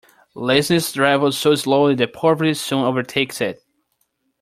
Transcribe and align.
Laziness 0.33 0.91
travels 0.93 1.37
so 1.37 1.53
slowly 1.53 1.93
that 1.93 2.11
poverty 2.11 2.55
soon 2.55 2.83
overtakes 2.83 3.39
it. 3.39 3.63